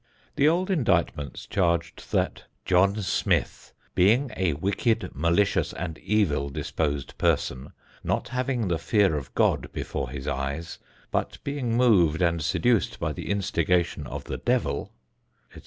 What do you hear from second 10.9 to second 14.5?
but being moved and seduced by the instigation of the